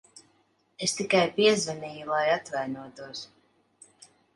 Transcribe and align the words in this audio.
Es 0.87 0.95
tikai 1.01 1.21
piezvanīju, 1.37 2.11
lai 2.15 2.25
atvainotos. 2.41 3.27